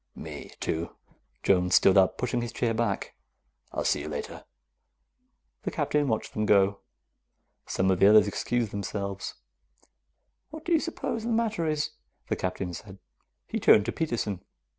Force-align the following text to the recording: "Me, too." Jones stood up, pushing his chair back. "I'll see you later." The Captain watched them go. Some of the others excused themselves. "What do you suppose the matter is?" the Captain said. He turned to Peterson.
"Me, 0.15 0.49
too." 0.59 0.95
Jones 1.43 1.75
stood 1.75 1.95
up, 1.95 2.17
pushing 2.17 2.41
his 2.41 2.51
chair 2.51 2.73
back. 2.73 3.13
"I'll 3.71 3.83
see 3.85 3.99
you 4.01 4.09
later." 4.09 4.45
The 5.61 5.69
Captain 5.69 6.07
watched 6.07 6.33
them 6.33 6.47
go. 6.47 6.79
Some 7.67 7.91
of 7.91 7.99
the 7.99 8.07
others 8.07 8.27
excused 8.27 8.71
themselves. 8.71 9.35
"What 10.49 10.65
do 10.65 10.71
you 10.71 10.79
suppose 10.79 11.21
the 11.21 11.29
matter 11.29 11.67
is?" 11.67 11.91
the 12.29 12.35
Captain 12.35 12.73
said. 12.73 12.97
He 13.45 13.59
turned 13.59 13.85
to 13.85 13.91
Peterson. 13.91 14.43